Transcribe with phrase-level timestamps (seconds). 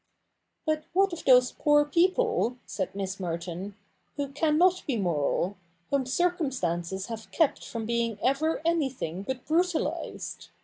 [0.65, 3.75] 'But what of those poor people,' said Miss Merton,'
[4.15, 5.57] who cannot be moral—
[5.91, 10.47] whom circumstances have kept from being e\'er anything but brutalised